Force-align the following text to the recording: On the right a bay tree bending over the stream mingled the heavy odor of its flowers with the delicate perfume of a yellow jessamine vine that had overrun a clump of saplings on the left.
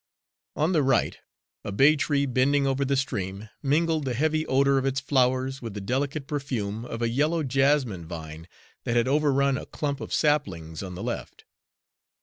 On 0.55 0.71
the 0.71 0.81
right 0.81 1.15
a 1.63 1.71
bay 1.71 1.95
tree 1.95 2.25
bending 2.25 2.65
over 2.65 2.83
the 2.83 2.95
stream 2.97 3.49
mingled 3.61 4.03
the 4.05 4.15
heavy 4.15 4.47
odor 4.47 4.79
of 4.79 4.85
its 4.87 4.99
flowers 4.99 5.61
with 5.61 5.75
the 5.75 5.79
delicate 5.79 6.25
perfume 6.25 6.85
of 6.85 7.03
a 7.03 7.09
yellow 7.09 7.43
jessamine 7.43 8.07
vine 8.07 8.47
that 8.83 8.95
had 8.95 9.07
overrun 9.07 9.59
a 9.59 9.67
clump 9.67 10.01
of 10.01 10.11
saplings 10.11 10.81
on 10.81 10.95
the 10.95 11.03
left. 11.03 11.45